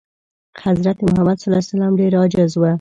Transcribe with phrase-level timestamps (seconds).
[0.65, 2.61] حضرت محمد ﷺ ډېر عاجز و.